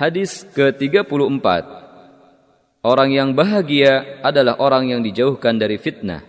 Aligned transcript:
Hadis 0.00 0.48
ke-34 0.56 1.44
Orang 2.80 3.12
yang 3.12 3.36
bahagia 3.36 4.24
adalah 4.24 4.56
orang 4.56 4.88
yang 4.88 5.04
dijauhkan 5.04 5.60
dari 5.60 5.76
fitnah. 5.76 6.24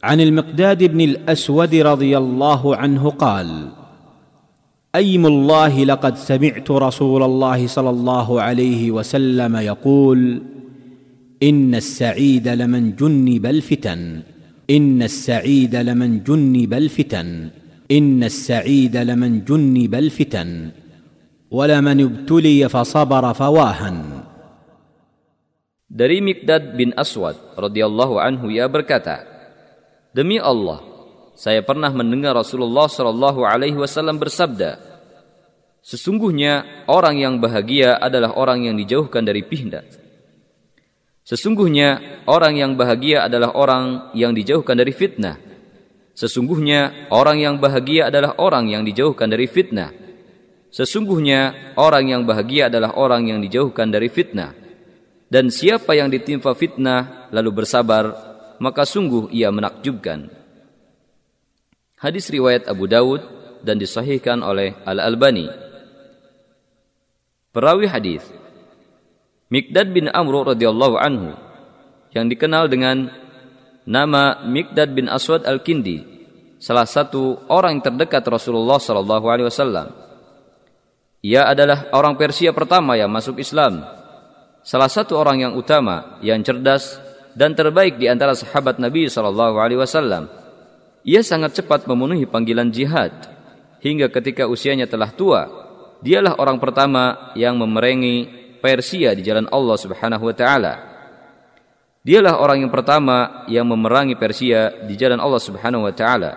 عن 0.00 0.16
المقداد 0.16 0.96
بن 0.96 1.00
الأسود 1.00 1.76
رضي 1.76 2.16
الله 2.16 2.62
عنه 2.76 3.04
قال 3.20 3.68
أيم 4.96 5.26
الله 5.26 5.84
لقد 5.84 6.16
سمعت 6.16 6.64
رسول 6.70 7.22
الله 7.22 7.60
صلى 7.68 7.90
الله 7.90 8.28
عليه 8.40 8.82
وسلم 8.96 9.52
يقول 9.56 10.20
إن 11.42 11.74
السعيد 11.74 12.48
لمن 12.48 12.96
جنب 12.96 13.44
الفتن 13.46 14.00
إن 14.70 15.02
السعيد 15.02 15.76
لمن 15.76 16.24
جنب 16.24 16.72
الفتن 16.74 17.28
إن 17.92 18.24
السعيد 18.24 18.96
لمن 18.96 19.44
جنب 19.44 19.94
الفتن 19.94 20.79
ولمن 21.51 21.97
ابتلي 22.01 22.69
فصبر 22.69 23.23
فواهن 23.33 23.97
Dari 25.85 26.19
Mikdad 26.19 26.75
bin 26.75 26.91
Aswad 26.97 27.39
radhiyallahu 27.55 28.19
anhu 28.19 28.51
ia 28.51 28.67
berkata, 28.67 29.23
Demi 30.11 30.35
Allah, 30.35 30.83
saya 31.39 31.63
pernah 31.63 31.87
mendengar 31.87 32.35
Rasulullah 32.35 32.91
Shallallahu 32.91 33.47
alaihi 33.47 33.79
wasallam 33.79 34.19
bersabda, 34.19 34.75
Sesungguhnya 35.85 36.83
orang 36.89 37.21
yang 37.21 37.37
bahagia 37.39 37.95
adalah 37.95 38.35
orang 38.35 38.65
yang 38.67 38.75
dijauhkan 38.75 39.23
dari 39.23 39.45
pihna. 39.45 39.85
Sesungguhnya 41.25 42.21
orang 42.29 42.57
yang 42.57 42.71
bahagia 42.73 43.25
adalah 43.25 43.53
orang 43.53 44.13
yang 44.17 44.33
dijauhkan 44.33 44.77
dari 44.77 44.91
fitnah. 44.91 45.37
Sesungguhnya 46.17 47.09
orang 47.13 47.37
yang 47.37 47.55
bahagia 47.61 48.09
adalah 48.09 48.35
orang 48.35 48.67
yang 48.67 48.83
dijauhkan 48.83 49.29
dari 49.29 49.45
fitnah. 49.45 49.98
Sesungguhnya 50.70 51.74
orang 51.74 52.14
yang 52.14 52.22
bahagia 52.22 52.70
adalah 52.70 52.94
orang 52.94 53.26
yang 53.26 53.42
dijauhkan 53.42 53.90
dari 53.90 54.06
fitnah. 54.06 54.54
Dan 55.30 55.50
siapa 55.50 55.94
yang 55.94 56.10
ditimpa 56.10 56.54
fitnah 56.54 57.30
lalu 57.30 57.62
bersabar, 57.62 58.14
maka 58.62 58.86
sungguh 58.86 59.30
ia 59.30 59.50
menakjubkan. 59.50 60.30
Hadis 61.98 62.30
riwayat 62.30 62.66
Abu 62.70 62.86
Dawud 62.86 63.22
dan 63.66 63.78
disahihkan 63.78 64.40
oleh 64.40 64.74
Al-Albani. 64.88 65.50
Perawi 67.50 67.90
hadis 67.90 68.22
Mikdad 69.50 69.90
bin 69.90 70.06
Amr 70.06 70.54
radhiyallahu 70.54 70.96
anhu 70.96 71.34
yang 72.14 72.30
dikenal 72.30 72.70
dengan 72.70 73.10
nama 73.82 74.46
Mikdad 74.46 74.94
bin 74.94 75.10
Aswad 75.10 75.42
Al-Kindi, 75.42 76.06
salah 76.62 76.86
satu 76.86 77.42
orang 77.50 77.82
terdekat 77.82 78.22
Rasulullah 78.30 78.78
sallallahu 78.78 79.26
alaihi 79.26 79.50
wasallam. 79.50 80.09
Ia 81.20 81.52
adalah 81.52 81.92
orang 81.92 82.16
Persia 82.16 82.56
pertama 82.56 82.96
yang 82.96 83.12
masuk 83.12 83.36
Islam 83.36 83.84
salah 84.60 84.88
satu 84.88 85.16
orang 85.16 85.44
yang 85.44 85.52
utama, 85.56 86.20
yang 86.24 86.40
cerdas 86.44 87.00
dan 87.32 87.56
terbaik 87.56 87.96
di 87.96 88.08
antara 88.08 88.36
sahabat 88.36 88.80
Nabi 88.80 89.08
sallallahu 89.08 89.56
alaihi 89.60 89.80
wasallam. 89.80 90.28
Ia 91.04 91.24
sangat 91.24 91.56
cepat 91.56 91.88
memenuhi 91.88 92.28
panggilan 92.28 92.68
jihad 92.68 93.12
hingga 93.80 94.12
ketika 94.12 94.44
usianya 94.44 94.84
telah 94.84 95.08
tua, 95.12 95.48
dialah 96.04 96.36
orang 96.36 96.60
pertama 96.60 97.32
yang 97.36 97.56
memerangi 97.56 98.40
Persia 98.60 99.16
di 99.16 99.24
jalan 99.24 99.48
Allah 99.48 99.76
Subhanahu 99.80 100.24
wa 100.28 100.36
taala. 100.36 100.74
Dialah 102.00 102.40
orang 102.40 102.64
yang 102.64 102.72
pertama 102.72 103.44
yang 103.48 103.68
memerangi 103.68 104.16
Persia 104.16 104.72
di 104.84 104.96
jalan 104.96 105.20
Allah 105.20 105.40
Subhanahu 105.40 105.88
wa 105.88 105.92
taala. 105.92 106.32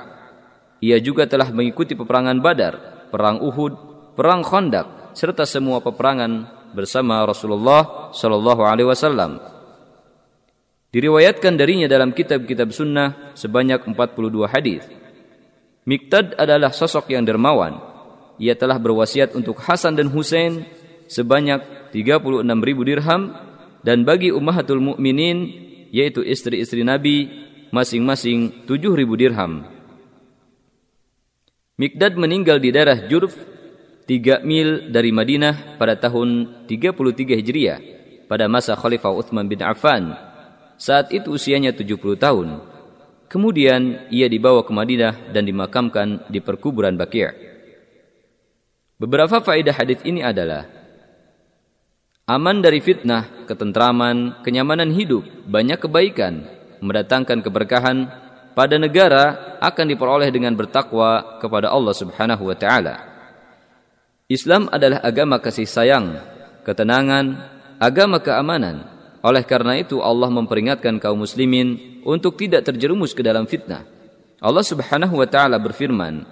Ia 0.83 0.99
juga 0.99 1.27
telah 1.27 1.47
mengikuti 1.51 1.95
peperangan 1.95 2.39
Badar, 2.43 3.07
perang 3.11 3.39
Uhud, 3.39 3.92
perang 4.13 4.45
Khandaq 4.45 5.13
serta 5.17 5.45
semua 5.45 5.81
peperangan 5.81 6.49
bersama 6.73 7.21
Rasulullah 7.25 8.11
Shallallahu 8.13 8.61
Alaihi 8.65 8.89
Wasallam. 8.89 9.41
Diriwayatkan 10.93 11.57
darinya 11.57 11.89
dalam 11.89 12.13
kitab-kitab 12.13 12.69
sunnah 12.69 13.33
sebanyak 13.33 13.81
42 13.81 14.45
hadis. 14.45 14.85
Miktad 15.89 16.37
adalah 16.37 16.69
sosok 16.69 17.09
yang 17.09 17.25
dermawan. 17.25 17.81
Ia 18.37 18.53
telah 18.53 18.77
berwasiat 18.77 19.33
untuk 19.33 19.57
Hasan 19.61 19.97
dan 19.97 20.09
Husain 20.13 20.65
sebanyak 21.09 21.89
36 21.93 22.45
ribu 22.61 22.81
dirham 22.85 23.33
dan 23.81 24.05
bagi 24.05 24.29
ummahatul 24.29 24.81
mukminin 24.81 25.49
yaitu 25.93 26.25
istri-istri 26.25 26.81
Nabi 26.81 27.29
masing-masing 27.69 28.65
7 28.69 28.93
ribu 28.93 29.17
dirham. 29.17 29.65
Mikdad 31.73 32.13
meninggal 32.21 32.61
di 32.61 32.69
daerah 32.69 33.09
Jurf 33.09 33.33
3 34.03 34.43
mil 34.43 34.91
dari 34.91 35.15
Madinah 35.15 35.79
pada 35.79 35.95
tahun 35.95 36.63
33 36.67 37.39
Hijriah 37.39 37.79
pada 38.27 38.49
masa 38.49 38.73
Khalifah 38.73 39.13
Uthman 39.13 39.45
bin 39.45 39.61
Affan. 39.61 40.17
Saat 40.75 41.13
itu 41.13 41.37
usianya 41.37 41.69
70 41.69 42.17
tahun. 42.17 42.65
Kemudian 43.29 44.09
ia 44.09 44.25
dibawa 44.25 44.65
ke 44.65 44.73
Madinah 44.73 45.29
dan 45.29 45.45
dimakamkan 45.45 46.25
di 46.33 46.41
perkuburan 46.41 46.97
Baqi'. 46.97 47.29
Beberapa 48.97 49.37
faedah 49.37 49.73
hadis 49.77 50.01
ini 50.01 50.25
adalah 50.25 50.65
aman 52.25 52.61
dari 52.61 52.81
fitnah, 52.81 53.45
ketentraman, 53.45 54.41
kenyamanan 54.41 54.89
hidup, 54.93 55.25
banyak 55.45 55.77
kebaikan, 55.81 56.49
mendatangkan 56.81 57.41
keberkahan 57.45 57.97
pada 58.53 58.81
negara 58.81 59.57
akan 59.61 59.85
diperoleh 59.93 60.29
dengan 60.29 60.53
bertakwa 60.57 61.37
kepada 61.41 61.69
Allah 61.69 61.93
Subhanahu 61.93 62.49
wa 62.49 62.57
taala. 62.57 63.12
Islam 64.31 64.71
adalah 64.71 65.03
agama 65.03 65.35
kasih 65.43 65.67
sayang, 65.67 66.15
ketenangan, 66.63 67.43
agama 67.75 68.23
keamanan. 68.23 68.87
Oleh 69.19 69.43
karena 69.43 69.75
itu 69.75 69.99
Allah 69.99 70.31
memperingatkan 70.31 70.95
kaum 70.99 71.27
muslimin 71.27 71.99
untuk 72.07 72.39
tidak 72.39 72.63
terjerumus 72.63 73.11
ke 73.11 73.19
dalam 73.19 73.43
fitnah. 73.43 73.83
Allah 74.39 74.63
Subhanahu 74.63 75.19
wa 75.19 75.27
taala 75.27 75.59
berfirman, 75.59 76.23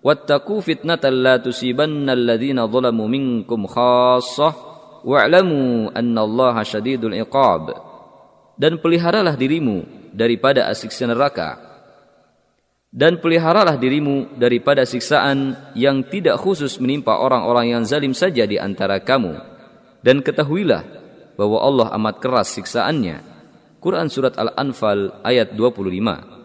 "Wattaqu 0.00 0.60
fitnatan 0.64 1.20
la 1.20 1.36
tusibanna 1.36 2.16
alladhina 2.16 2.64
zalamu 2.64 3.04
minkum 3.08 3.68
khassah 3.68 4.52
wa'lamu 5.04 5.92
anna 5.92 6.64
syadidul 6.64 7.16
iqab." 7.16 7.76
Dan 8.56 8.80
peliharalah 8.80 9.36
dirimu 9.36 10.10
daripada 10.16 10.68
asiksa 10.68 11.04
neraka 11.04 11.67
dan 12.88 13.20
peliharalah 13.20 13.76
dirimu 13.76 14.40
daripada 14.40 14.88
siksaan 14.88 15.56
yang 15.76 16.00
tidak 16.08 16.40
khusus 16.40 16.80
menimpa 16.80 17.20
orang-orang 17.20 17.76
yang 17.76 17.82
zalim 17.84 18.16
saja 18.16 18.48
di 18.48 18.56
antara 18.56 19.00
kamu. 19.04 19.36
Dan 20.00 20.24
ketahuilah 20.24 20.84
bahwa 21.36 21.58
Allah 21.60 21.92
amat 22.00 22.16
keras 22.22 22.54
siksaannya. 22.56 23.20
Quran 23.78 24.10
Surat 24.10 24.34
Al-Anfal 24.34 25.22
ayat 25.22 25.54
25 25.54 26.38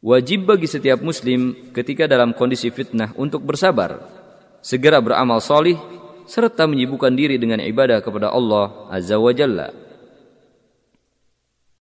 Wajib 0.00 0.48
bagi 0.48 0.64
setiap 0.64 1.04
muslim 1.04 1.68
ketika 1.76 2.08
dalam 2.08 2.32
kondisi 2.32 2.72
fitnah 2.72 3.12
untuk 3.20 3.44
bersabar, 3.44 4.00
segera 4.64 4.96
beramal 4.96 5.44
solih, 5.44 5.76
serta 6.24 6.64
menyibukkan 6.64 7.12
diri 7.12 7.36
dengan 7.36 7.60
ibadah 7.60 8.00
kepada 8.00 8.32
Allah 8.32 8.88
Azza 8.88 9.20
wa 9.20 9.28
Jalla. 9.28 9.89